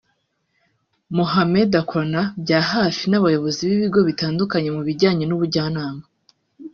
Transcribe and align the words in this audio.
Mohamed 1.17 1.69
akorana 1.81 2.21
bya 2.43 2.59
hafi 2.71 3.03
n’abayobozi 3.07 3.61
b’ibigo 3.69 3.99
bitandukanye 4.09 4.69
mu 4.75 4.81
bijyanye 4.87 5.23
n’ubujyanama 5.27 6.03